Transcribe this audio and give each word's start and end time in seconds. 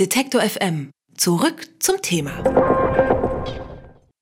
Detektor 0.00 0.40
FM. 0.40 0.90
Zurück 1.16 1.68
zum 1.78 2.02
Thema. 2.02 2.32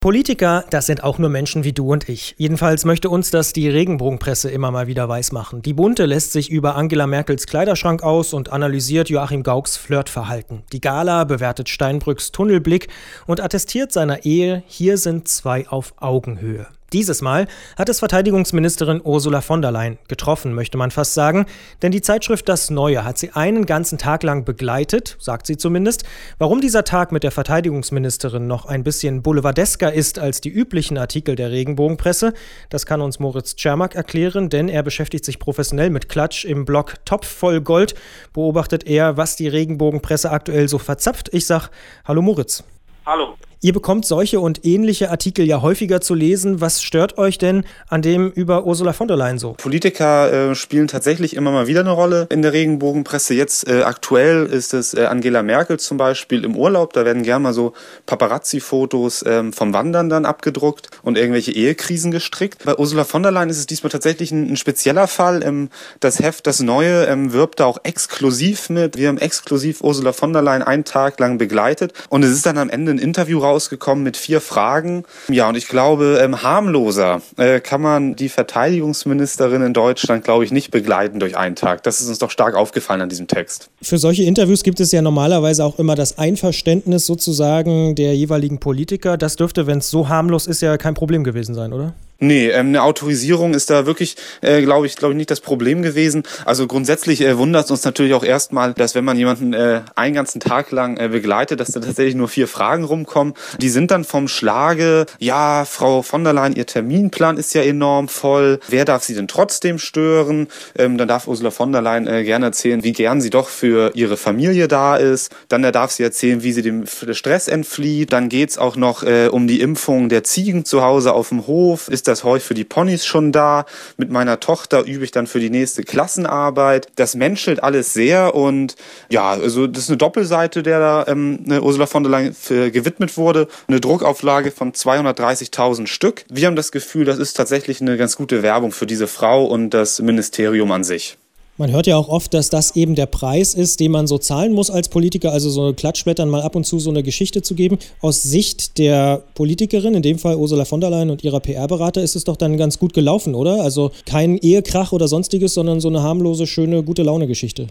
Politiker, 0.00 0.66
das 0.68 0.84
sind 0.84 1.02
auch 1.02 1.18
nur 1.18 1.30
Menschen 1.30 1.64
wie 1.64 1.72
du 1.72 1.90
und 1.90 2.10
ich. 2.10 2.34
Jedenfalls 2.36 2.84
möchte 2.84 3.08
uns 3.08 3.30
das 3.30 3.54
die 3.54 3.70
Regenbogenpresse 3.70 4.50
immer 4.50 4.70
mal 4.70 4.86
wieder 4.86 5.08
weismachen. 5.08 5.62
Die 5.62 5.72
Bunte 5.72 6.04
lässt 6.04 6.32
sich 6.32 6.50
über 6.50 6.76
Angela 6.76 7.06
Merkels 7.06 7.46
Kleiderschrank 7.46 8.02
aus 8.02 8.34
und 8.34 8.52
analysiert 8.52 9.08
Joachim 9.08 9.42
Gaucks 9.42 9.78
Flirtverhalten. 9.78 10.62
Die 10.74 10.82
Gala 10.82 11.24
bewertet 11.24 11.70
Steinbrücks 11.70 12.32
Tunnelblick 12.32 12.88
und 13.26 13.40
attestiert 13.40 13.92
seiner 13.92 14.26
Ehe, 14.26 14.62
hier 14.66 14.98
sind 14.98 15.26
zwei 15.26 15.66
auf 15.68 15.94
Augenhöhe. 15.96 16.66
Dieses 16.92 17.22
Mal 17.22 17.46
hat 17.78 17.88
es 17.88 18.00
Verteidigungsministerin 18.00 19.00
Ursula 19.02 19.40
von 19.40 19.62
der 19.62 19.70
Leyen 19.70 19.98
getroffen, 20.08 20.52
möchte 20.52 20.76
man 20.76 20.90
fast 20.90 21.14
sagen, 21.14 21.46
denn 21.80 21.90
die 21.90 22.02
Zeitschrift 22.02 22.48
Das 22.50 22.68
Neue 22.68 23.02
hat 23.02 23.16
sie 23.16 23.30
einen 23.30 23.64
ganzen 23.64 23.96
Tag 23.96 24.22
lang 24.22 24.44
begleitet, 24.44 25.16
sagt 25.18 25.46
sie 25.46 25.56
zumindest. 25.56 26.04
Warum 26.38 26.60
dieser 26.60 26.84
Tag 26.84 27.10
mit 27.10 27.22
der 27.22 27.30
Verteidigungsministerin 27.30 28.46
noch 28.46 28.66
ein 28.66 28.84
bisschen 28.84 29.22
boulevardesker 29.22 29.90
ist 29.90 30.18
als 30.18 30.42
die 30.42 30.50
üblichen 30.50 30.98
Artikel 30.98 31.34
der 31.34 31.50
Regenbogenpresse, 31.50 32.34
das 32.68 32.84
kann 32.84 33.00
uns 33.00 33.18
Moritz 33.18 33.56
Czermak 33.56 33.94
erklären, 33.94 34.50
denn 34.50 34.68
er 34.68 34.82
beschäftigt 34.82 35.24
sich 35.24 35.38
professionell 35.38 35.88
mit 35.88 36.10
Klatsch 36.10 36.44
im 36.44 36.66
Blog 36.66 36.96
Topf 37.06 37.26
voll 37.26 37.62
Gold, 37.62 37.94
beobachtet 38.34 38.86
er, 38.86 39.16
was 39.16 39.36
die 39.36 39.48
Regenbogenpresse 39.48 40.30
aktuell 40.30 40.68
so 40.68 40.78
verzapft. 40.78 41.30
Ich 41.32 41.46
sag 41.46 41.70
Hallo 42.04 42.20
Moritz. 42.20 42.64
Hallo. 43.06 43.36
Ihr 43.64 43.72
bekommt 43.72 44.04
solche 44.04 44.40
und 44.40 44.66
ähnliche 44.66 45.12
Artikel 45.12 45.46
ja 45.46 45.62
häufiger 45.62 46.00
zu 46.00 46.16
lesen. 46.16 46.60
Was 46.60 46.82
stört 46.82 47.16
euch 47.16 47.38
denn 47.38 47.62
an 47.88 48.02
dem 48.02 48.28
über 48.28 48.66
Ursula 48.66 48.92
von 48.92 49.06
der 49.06 49.16
Leyen 49.16 49.38
so? 49.38 49.52
Politiker 49.52 50.50
äh, 50.50 50.54
spielen 50.56 50.88
tatsächlich 50.88 51.36
immer 51.36 51.52
mal 51.52 51.68
wieder 51.68 51.78
eine 51.78 51.92
Rolle 51.92 52.26
in 52.28 52.42
der 52.42 52.52
Regenbogenpresse. 52.52 53.34
Jetzt 53.34 53.68
äh, 53.68 53.82
aktuell 53.82 54.46
ist 54.46 54.74
es 54.74 54.94
äh, 54.94 55.04
Angela 55.04 55.44
Merkel 55.44 55.78
zum 55.78 55.96
Beispiel 55.96 56.44
im 56.44 56.56
Urlaub. 56.56 56.92
Da 56.92 57.04
werden 57.04 57.22
gerne 57.22 57.44
mal 57.44 57.52
so 57.52 57.72
Paparazzi-Fotos 58.06 59.24
ähm, 59.28 59.52
vom 59.52 59.72
Wandern 59.72 60.08
dann 60.08 60.26
abgedruckt 60.26 60.88
und 61.04 61.16
irgendwelche 61.16 61.52
Ehekrisen 61.52 62.10
gestrickt. 62.10 62.64
Bei 62.64 62.76
Ursula 62.76 63.04
von 63.04 63.22
der 63.22 63.30
Leyen 63.30 63.48
ist 63.48 63.58
es 63.58 63.68
diesmal 63.68 63.90
tatsächlich 63.90 64.32
ein, 64.32 64.54
ein 64.54 64.56
spezieller 64.56 65.06
Fall. 65.06 65.40
Ähm, 65.44 65.68
das 66.00 66.18
Heft, 66.18 66.48
das 66.48 66.58
Neue, 66.58 67.04
ähm, 67.04 67.32
wirbt 67.32 67.60
da 67.60 67.66
auch 67.66 67.78
exklusiv 67.84 68.70
mit. 68.70 68.96
Wir 68.96 69.06
haben 69.06 69.18
exklusiv 69.18 69.82
Ursula 69.82 70.12
von 70.12 70.32
der 70.32 70.42
Leyen 70.42 70.62
einen 70.62 70.84
Tag 70.84 71.20
lang 71.20 71.38
begleitet 71.38 71.92
und 72.08 72.24
es 72.24 72.32
ist 72.32 72.44
dann 72.44 72.58
am 72.58 72.68
Ende 72.68 72.90
ein 72.90 72.98
Interview 72.98 73.38
raus 73.38 73.51
rausgekommen 73.52 74.02
mit 74.02 74.16
vier 74.16 74.40
Fragen. 74.40 75.04
Ja, 75.28 75.48
und 75.48 75.56
ich 75.56 75.68
glaube, 75.68 76.20
ähm, 76.22 76.42
harmloser 76.42 77.20
äh, 77.36 77.60
kann 77.60 77.80
man 77.82 78.16
die 78.16 78.28
Verteidigungsministerin 78.28 79.62
in 79.62 79.74
Deutschland, 79.74 80.24
glaube 80.24 80.44
ich, 80.44 80.52
nicht 80.52 80.70
begleiten 80.70 81.20
durch 81.20 81.36
einen 81.36 81.54
Tag. 81.54 81.82
Das 81.82 82.00
ist 82.00 82.08
uns 82.08 82.18
doch 82.18 82.30
stark 82.30 82.54
aufgefallen 82.54 83.02
an 83.02 83.08
diesem 83.08 83.26
Text. 83.26 83.68
Für 83.82 83.98
solche 83.98 84.24
Interviews 84.24 84.62
gibt 84.62 84.80
es 84.80 84.92
ja 84.92 85.02
normalerweise 85.02 85.64
auch 85.64 85.78
immer 85.78 85.94
das 85.94 86.18
Einverständnis 86.18 87.06
sozusagen 87.06 87.94
der 87.94 88.16
jeweiligen 88.16 88.58
Politiker. 88.58 89.16
Das 89.16 89.36
dürfte, 89.36 89.66
wenn 89.66 89.78
es 89.78 89.90
so 89.90 90.08
harmlos 90.08 90.46
ist, 90.46 90.62
ja 90.62 90.78
kein 90.78 90.94
Problem 90.94 91.24
gewesen 91.24 91.54
sein, 91.54 91.72
oder? 91.72 91.94
Nee, 92.24 92.50
ähm, 92.50 92.68
eine 92.68 92.84
Autorisierung 92.84 93.52
ist 93.52 93.68
da 93.68 93.84
wirklich, 93.84 94.14
äh, 94.42 94.62
glaube 94.62 94.86
ich, 94.86 94.94
glaube 94.94 95.12
ich, 95.12 95.16
nicht 95.16 95.32
das 95.32 95.40
Problem 95.40 95.82
gewesen. 95.82 96.22
Also 96.44 96.68
grundsätzlich 96.68 97.20
äh, 97.20 97.36
wundert 97.36 97.64
es 97.64 97.72
uns 97.72 97.82
natürlich 97.84 98.14
auch 98.14 98.22
erstmal, 98.22 98.74
dass 98.74 98.94
wenn 98.94 99.04
man 99.04 99.18
jemanden 99.18 99.52
äh, 99.54 99.80
einen 99.96 100.14
ganzen 100.14 100.38
Tag 100.38 100.70
lang 100.70 100.98
äh, 100.98 101.08
begleitet, 101.08 101.58
dass 101.58 101.72
da 101.72 101.80
tatsächlich 101.80 102.14
nur 102.14 102.28
vier 102.28 102.46
Fragen 102.46 102.84
rumkommen. 102.84 103.34
Die 103.58 103.68
sind 103.68 103.90
dann 103.90 104.04
vom 104.04 104.28
Schlage, 104.28 105.06
ja, 105.18 105.64
Frau 105.64 106.02
von 106.02 106.22
der 106.22 106.32
Leyen, 106.32 106.54
ihr 106.54 106.64
Terminplan 106.64 107.38
ist 107.38 107.54
ja 107.54 107.62
enorm 107.62 108.06
voll. 108.06 108.60
Wer 108.68 108.84
darf 108.84 109.02
sie 109.02 109.16
denn 109.16 109.26
trotzdem 109.26 109.80
stören? 109.80 110.46
Ähm, 110.78 110.98
dann 110.98 111.08
darf 111.08 111.26
Ursula 111.26 111.50
von 111.50 111.72
der 111.72 111.82
Leyen 111.82 112.06
äh, 112.06 112.22
gerne 112.22 112.46
erzählen, 112.46 112.84
wie 112.84 112.92
gern 112.92 113.20
sie 113.20 113.30
doch 113.30 113.48
für 113.48 113.90
ihre 113.96 114.16
Familie 114.16 114.68
da 114.68 114.94
ist. 114.94 115.34
Dann 115.48 115.62
darf 115.72 115.90
sie 115.90 116.04
erzählen, 116.04 116.44
wie 116.44 116.52
sie 116.52 116.62
dem 116.62 116.84
Stress 116.86 117.48
entflieht. 117.48 118.12
Dann 118.12 118.28
geht's 118.28 118.58
auch 118.58 118.76
noch 118.76 119.02
äh, 119.02 119.26
um 119.26 119.48
die 119.48 119.60
Impfung 119.60 120.08
der 120.08 120.22
Ziegen 120.22 120.64
zu 120.64 120.82
Hause 120.82 121.14
auf 121.14 121.30
dem 121.30 121.48
Hof. 121.48 121.88
Ist 121.88 122.11
das 122.12 122.24
Heu 122.24 122.38
für 122.38 122.54
die 122.54 122.64
Ponys 122.64 123.04
schon 123.04 123.32
da. 123.32 123.64
Mit 123.96 124.10
meiner 124.10 124.38
Tochter 124.38 124.84
übe 124.84 125.04
ich 125.04 125.10
dann 125.10 125.26
für 125.26 125.40
die 125.40 125.50
nächste 125.50 125.82
Klassenarbeit. 125.82 126.88
Das 126.96 127.14
menschelt 127.14 127.62
alles 127.62 127.92
sehr 127.92 128.34
und 128.34 128.76
ja, 129.08 129.30
also 129.30 129.66
das 129.66 129.84
ist 129.84 129.90
eine 129.90 129.96
Doppelseite, 129.96 130.62
der 130.62 130.78
da 130.78 131.04
ähm, 131.08 131.44
Ursula 131.48 131.86
von 131.86 132.02
der 132.02 132.10
Leyen 132.12 132.34
für, 132.34 132.70
gewidmet 132.70 133.16
wurde. 133.16 133.48
Eine 133.66 133.80
Druckauflage 133.80 134.50
von 134.50 134.72
230.000 134.72 135.86
Stück. 135.86 136.24
Wir 136.28 136.46
haben 136.46 136.56
das 136.56 136.72
Gefühl, 136.72 137.04
das 137.04 137.18
ist 137.18 137.34
tatsächlich 137.34 137.80
eine 137.80 137.96
ganz 137.96 138.16
gute 138.16 138.42
Werbung 138.42 138.72
für 138.72 138.86
diese 138.86 139.06
Frau 139.06 139.44
und 139.44 139.70
das 139.70 140.00
Ministerium 140.00 140.70
an 140.70 140.84
sich. 140.84 141.18
Man 141.62 141.70
hört 141.70 141.86
ja 141.86 141.96
auch 141.96 142.08
oft, 142.08 142.34
dass 142.34 142.50
das 142.50 142.74
eben 142.74 142.96
der 142.96 143.06
Preis 143.06 143.54
ist, 143.54 143.78
den 143.78 143.92
man 143.92 144.08
so 144.08 144.18
zahlen 144.18 144.52
muss 144.52 144.68
als 144.68 144.88
Politiker, 144.88 145.30
also 145.30 145.48
so 145.48 145.72
Klatschblättern 145.72 146.28
mal 146.28 146.42
ab 146.42 146.56
und 146.56 146.66
zu 146.66 146.80
so 146.80 146.90
eine 146.90 147.04
Geschichte 147.04 147.40
zu 147.40 147.54
geben. 147.54 147.78
Aus 148.00 148.20
Sicht 148.24 148.78
der 148.78 149.22
Politikerin, 149.36 149.94
in 149.94 150.02
dem 150.02 150.18
Fall 150.18 150.34
Ursula 150.34 150.64
von 150.64 150.80
der 150.80 150.90
Leyen 150.90 151.10
und 151.10 151.22
ihrer 151.22 151.38
PR-Berater, 151.38 152.02
ist 152.02 152.16
es 152.16 152.24
doch 152.24 152.36
dann 152.36 152.56
ganz 152.56 152.80
gut 152.80 152.94
gelaufen, 152.94 153.36
oder? 153.36 153.62
Also 153.62 153.92
kein 154.06 154.38
Ehekrach 154.38 154.90
oder 154.90 155.06
sonstiges, 155.06 155.54
sondern 155.54 155.78
so 155.78 155.86
eine 155.86 156.02
harmlose, 156.02 156.48
schöne, 156.48 156.82
gute 156.82 157.04
Laune-Geschichte. 157.04 157.68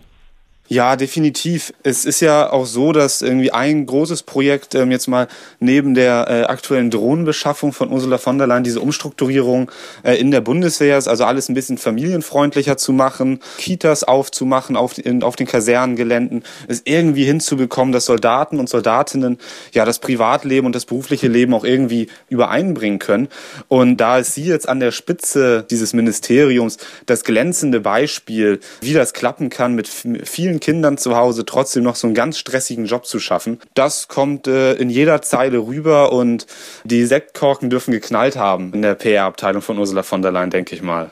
Ja, 0.72 0.96
definitiv. 0.96 1.74
Es 1.84 2.06
ist 2.06 2.22
ja 2.22 2.50
auch 2.50 2.66
so, 2.66 2.94
dass 2.94 3.22
irgendwie 3.22 3.52
ein 3.52 3.86
großes 3.86 4.24
Projekt 4.24 4.74
ähm, 4.74 4.90
jetzt 4.90 5.08
mal 5.08 5.28
neben 5.60 5.96
der 5.96 6.28
äh, 6.30 6.44
aktuellen 6.44 6.90
Drohnenbeschaffung 6.90 7.74
von 7.74 7.92
Ursula 7.92 8.18
von 8.18 8.38
der 8.38 8.48
Leyen 8.48 8.64
diese 8.64 8.80
Umstrukturierung 8.80 9.70
äh, 10.04 10.16
in 10.16 10.32
der 10.32 10.40
Bundeswehr 10.40 10.98
ist, 10.98 11.10
also 11.10 11.26
alles 11.26 11.50
ein 11.50 11.56
bisschen 11.56 11.78
familienfreundlicher 11.78 12.78
zu 12.78 12.94
machen, 12.94 13.42
Kitas 13.58 14.06
aufzumachen 14.06 14.78
auf, 14.78 14.98
in, 14.98 15.24
auf 15.24 15.36
den 15.36 15.46
Kasernengeländen, 15.46 16.46
es 16.70 16.84
irgendwie 16.86 17.26
hinzubekommen, 17.26 17.92
dass 17.92 18.06
Soldaten 18.06 18.58
und 18.58 18.70
Soldatinnen 18.70 19.40
ja 19.74 19.84
das 19.84 20.00
Privatleben 20.00 20.66
und 20.66 20.74
das 20.74 20.86
berufliche 20.86 21.28
Leben 21.28 21.54
auch 21.54 21.66
irgendwie 21.66 22.08
übereinbringen 22.30 23.00
können. 23.00 23.28
Und 23.68 23.98
da 23.98 24.20
ist 24.20 24.36
sie 24.36 24.46
jetzt 24.46 24.70
an 24.70 24.80
der 24.80 24.92
Spitze 24.92 25.66
dieses 25.70 25.92
Ministeriums 25.92 26.78
das 27.08 27.26
glänzende 27.26 27.82
Beispiel, 27.82 28.62
wie 28.80 28.94
das 28.94 29.12
klappen 29.12 29.50
kann 29.50 29.76
mit 29.76 29.90
vielen 29.90 30.61
Kindern 30.62 30.98
zu 30.98 31.18
Hause 31.18 31.46
trotzdem 31.46 31.84
noch 31.84 31.96
so 31.98 32.08
einen 32.08 32.14
ganz 32.14 32.38
stressigen 32.38 32.86
Job 32.86 33.06
zu 33.06 33.20
schaffen. 33.20 33.60
Das 33.74 34.08
kommt 34.08 34.48
äh, 34.48 34.76
in 34.76 34.90
jeder 34.90 35.22
Zeile 35.22 35.58
rüber 35.58 36.14
und 36.14 36.48
die 36.86 37.06
Sektkorken 37.06 37.70
dürfen 37.70 37.92
geknallt 37.92 38.38
haben 38.38 38.74
in 38.74 38.82
der 38.82 38.96
PR-Abteilung 38.96 39.62
von 39.62 39.78
Ursula 39.78 40.04
von 40.04 40.22
der 40.22 40.32
Leyen, 40.32 40.50
denke 40.50 40.74
ich 40.74 40.82
mal. 40.82 41.12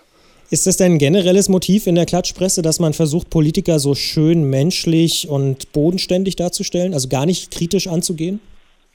Ist 0.52 0.66
das 0.66 0.78
denn 0.78 0.94
ein 0.94 0.98
generelles 0.98 1.48
Motiv 1.48 1.86
in 1.86 1.94
der 1.94 2.08
Klatschpresse, 2.08 2.64
dass 2.64 2.80
man 2.80 2.94
versucht, 2.94 3.30
Politiker 3.30 3.78
so 3.78 3.94
schön 3.94 4.50
menschlich 4.50 5.28
und 5.30 5.72
bodenständig 5.74 6.38
darzustellen, 6.38 6.96
also 6.96 7.08
gar 7.08 7.28
nicht 7.28 7.52
kritisch 7.52 7.88
anzugehen? 7.88 8.40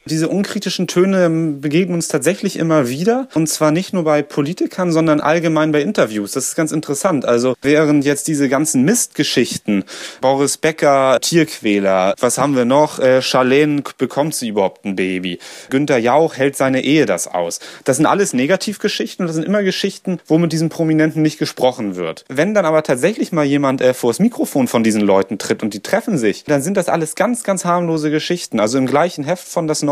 Diese 0.06 0.28
unkritischen 0.28 0.86
Töne 0.86 1.30
begegnen 1.60 1.94
uns 1.94 2.08
tatsächlich 2.08 2.58
immer 2.58 2.88
wieder. 2.88 3.28
Und 3.34 3.48
zwar 3.48 3.70
nicht 3.70 3.94
nur 3.94 4.04
bei 4.04 4.22
Politikern, 4.22 4.92
sondern 4.92 5.20
allgemein 5.20 5.72
bei 5.72 5.80
Interviews. 5.80 6.32
Das 6.32 6.48
ist 6.48 6.56
ganz 6.56 6.72
interessant. 6.72 7.24
Also 7.24 7.54
während 7.62 8.04
jetzt 8.04 8.28
diese 8.28 8.50
ganzen 8.50 8.82
Mistgeschichten, 8.82 9.84
Boris 10.20 10.58
Becker, 10.58 11.18
Tierquäler, 11.22 12.14
was 12.20 12.36
haben 12.36 12.54
wir 12.54 12.66
noch? 12.66 12.98
Äh, 12.98 13.22
Charlene, 13.22 13.82
bekommt 13.96 14.34
sie 14.34 14.48
überhaupt 14.48 14.84
ein 14.84 14.96
Baby? 14.96 15.38
Günter 15.70 15.96
Jauch 15.96 16.36
hält 16.36 16.56
seine 16.56 16.82
Ehe 16.84 17.06
das 17.06 17.26
aus. 17.26 17.60
Das 17.84 17.96
sind 17.96 18.06
alles 18.06 18.34
Negativgeschichten 18.34 19.22
und 19.22 19.28
das 19.28 19.36
sind 19.36 19.46
immer 19.46 19.62
Geschichten, 19.62 20.18
wo 20.26 20.36
mit 20.36 20.52
diesen 20.52 20.68
Prominenten 20.68 21.22
nicht 21.22 21.38
gesprochen 21.38 21.96
wird. 21.96 22.26
Wenn 22.28 22.52
dann 22.52 22.66
aber 22.66 22.82
tatsächlich 22.82 23.32
mal 23.32 23.44
jemand 23.44 23.80
äh, 23.80 23.94
vor 23.94 24.10
das 24.10 24.18
Mikrofon 24.18 24.68
von 24.68 24.84
diesen 24.84 25.00
Leuten 25.00 25.38
tritt 25.38 25.62
und 25.62 25.72
die 25.72 25.80
treffen 25.80 26.18
sich, 26.18 26.44
dann 26.44 26.60
sind 26.62 26.76
das 26.76 26.90
alles 26.90 27.14
ganz, 27.14 27.42
ganz 27.42 27.64
harmlose 27.64 28.10
Geschichten. 28.10 28.60
Also 28.60 28.76
im 28.76 28.86
gleichen 28.86 29.24
Heft 29.24 29.48
von 29.48 29.66
das 29.66 29.82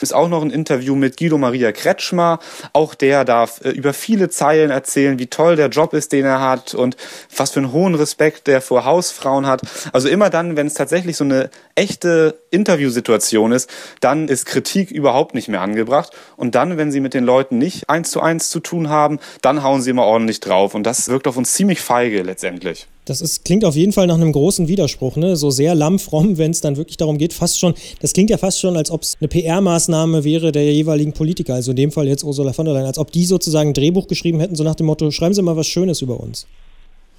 ist 0.00 0.14
auch 0.14 0.28
noch 0.28 0.42
ein 0.42 0.50
Interview 0.50 0.94
mit 0.94 1.16
Guido 1.16 1.38
Maria 1.38 1.72
Kretschmer. 1.72 2.38
Auch 2.72 2.94
der 2.94 3.24
darf 3.24 3.60
äh, 3.64 3.70
über 3.70 3.92
viele 3.92 4.28
Zeilen 4.28 4.70
erzählen, 4.70 5.18
wie 5.18 5.26
toll 5.26 5.56
der 5.56 5.68
Job 5.68 5.94
ist, 5.94 6.12
den 6.12 6.24
er 6.24 6.40
hat 6.40 6.74
und 6.74 6.96
was 7.34 7.52
für 7.52 7.60
einen 7.60 7.72
hohen 7.72 7.94
Respekt 7.94 8.46
der 8.46 8.60
vor 8.60 8.84
Hausfrauen 8.84 9.46
hat. 9.46 9.62
Also 9.92 10.08
immer 10.08 10.30
dann, 10.30 10.56
wenn 10.56 10.66
es 10.66 10.74
tatsächlich 10.74 11.16
so 11.16 11.24
eine 11.24 11.50
echte 11.74 12.38
Interviewsituation 12.50 13.52
ist, 13.52 13.70
dann 14.00 14.28
ist 14.28 14.46
Kritik 14.46 14.90
überhaupt 14.90 15.34
nicht 15.34 15.48
mehr 15.48 15.60
angebracht. 15.60 16.12
Und 16.36 16.54
dann, 16.54 16.78
wenn 16.78 16.92
sie 16.92 17.00
mit 17.00 17.14
den 17.14 17.24
Leuten 17.24 17.58
nicht 17.58 17.88
eins 17.90 18.10
zu 18.10 18.20
eins 18.20 18.50
zu 18.50 18.60
tun 18.60 18.88
haben, 18.88 19.18
dann 19.42 19.62
hauen 19.62 19.82
sie 19.82 19.90
immer 19.90 20.04
ordentlich 20.04 20.40
drauf. 20.40 20.74
Und 20.74 20.84
das 20.84 21.08
wirkt 21.08 21.28
auf 21.28 21.36
uns 21.36 21.52
ziemlich 21.52 21.80
feige 21.80 22.22
letztendlich. 22.22 22.86
Das 23.06 23.20
ist, 23.20 23.44
klingt 23.44 23.64
auf 23.64 23.76
jeden 23.76 23.92
Fall 23.92 24.08
nach 24.08 24.16
einem 24.16 24.32
großen 24.32 24.66
Widerspruch, 24.66 25.14
ne? 25.14 25.36
So 25.36 25.50
sehr 25.50 25.76
lammfromm, 25.76 26.38
wenn 26.38 26.50
es 26.50 26.60
dann 26.60 26.76
wirklich 26.76 26.96
darum 26.96 27.18
geht, 27.18 27.32
fast 27.32 27.58
schon, 27.58 27.74
das 28.00 28.12
klingt 28.12 28.30
ja 28.30 28.36
fast 28.36 28.60
schon, 28.60 28.76
als 28.76 28.90
ob 28.90 29.02
es 29.02 29.16
eine 29.20 29.28
PR-Maßnahme 29.28 30.24
wäre 30.24 30.50
der 30.50 30.72
jeweiligen 30.72 31.12
Politiker, 31.12 31.54
also 31.54 31.70
in 31.70 31.76
dem 31.76 31.92
Fall 31.92 32.08
jetzt 32.08 32.24
Ursula 32.24 32.52
von 32.52 32.66
der 32.66 32.74
Leyen, 32.74 32.86
als 32.86 32.98
ob 32.98 33.12
die 33.12 33.24
sozusagen 33.24 33.70
ein 33.70 33.74
Drehbuch 33.74 34.08
geschrieben 34.08 34.40
hätten, 34.40 34.56
so 34.56 34.64
nach 34.64 34.74
dem 34.74 34.86
Motto, 34.86 35.10
schreiben 35.12 35.34
Sie 35.34 35.42
mal 35.42 35.56
was 35.56 35.68
Schönes 35.68 36.02
über 36.02 36.18
uns. 36.18 36.48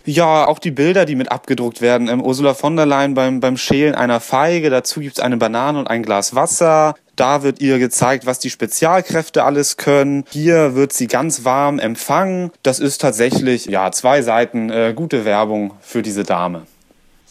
Ja, 0.06 0.48
auch 0.48 0.60
die 0.60 0.72
Bilder, 0.72 1.06
die 1.06 1.16
mit 1.16 1.32
abgedruckt 1.32 1.82
werden. 1.82 2.08
Ähm, 2.08 2.22
Ursula 2.22 2.54
von 2.54 2.76
der 2.76 2.86
Leyen 2.86 3.14
beim, 3.14 3.40
beim 3.40 3.58
Schälen 3.58 3.96
einer 3.96 4.20
Feige, 4.20 4.70
dazu 4.70 5.00
gibt's 5.00 5.20
eine 5.20 5.38
Banane 5.38 5.80
und 5.80 5.88
ein 5.88 6.04
Glas 6.04 6.36
Wasser. 6.36 6.96
Da 7.18 7.42
wird 7.42 7.60
ihr 7.62 7.80
gezeigt, 7.80 8.28
was 8.28 8.38
die 8.38 8.52
Spezialkräfte 8.52 9.44
alles 9.44 9.76
können. 9.76 10.24
Hier 10.30 10.76
wird 10.76 10.94
sie 10.94 11.08
ganz 11.08 11.44
warm 11.44 11.80
empfangen. 11.80 12.52
Das 12.62 12.80
ist 12.80 13.02
tatsächlich, 13.02 13.66
ja, 13.66 13.92
zwei 13.92 14.22
Seiten 14.22 14.70
äh, 14.70 14.94
gute 14.96 15.26
Werbung 15.26 15.74
für 15.82 16.04
diese 16.04 16.24
Dame. 16.24 16.68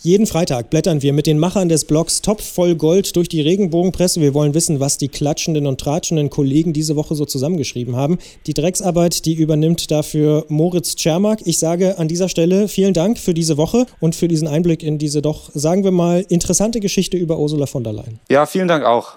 Jeden 0.02 0.26
Freitag 0.26 0.70
blättern 0.70 1.02
wir 1.02 1.12
mit 1.12 1.26
den 1.26 1.38
Machern 1.38 1.68
des 1.68 1.84
Blogs 1.84 2.20
Topf 2.20 2.44
voll 2.44 2.74
Gold 2.74 3.16
durch 3.16 3.28
die 3.28 3.40
Regenbogenpresse. 3.40 4.20
Wir 4.20 4.34
wollen 4.34 4.54
wissen, 4.54 4.78
was 4.78 4.98
die 4.98 5.08
klatschenden 5.08 5.66
und 5.66 5.80
tratschenden 5.80 6.30
Kollegen 6.30 6.72
diese 6.72 6.96
Woche 6.96 7.14
so 7.14 7.24
zusammengeschrieben 7.24 7.96
haben. 7.96 8.18
Die 8.46 8.54
Drecksarbeit, 8.54 9.24
die 9.24 9.34
übernimmt 9.34 9.90
dafür 9.90 10.44
Moritz 10.48 10.96
Czermak. 10.96 11.40
Ich 11.44 11.58
sage 11.58 11.98
an 11.98 12.08
dieser 12.08 12.28
Stelle 12.28 12.68
vielen 12.68 12.92
Dank 12.92 13.18
für 13.18 13.34
diese 13.34 13.56
Woche 13.56 13.86
und 14.00 14.14
für 14.14 14.28
diesen 14.28 14.48
Einblick 14.48 14.82
in 14.82 14.98
diese 14.98 15.22
doch, 15.22 15.50
sagen 15.54 15.82
wir 15.82 15.92
mal, 15.92 16.24
interessante 16.28 16.80
Geschichte 16.80 17.16
über 17.16 17.38
Ursula 17.38 17.66
von 17.66 17.82
der 17.82 17.92
Leyen. 17.92 18.20
Ja, 18.28 18.46
vielen 18.46 18.68
Dank 18.68 18.84
auch. 18.84 19.16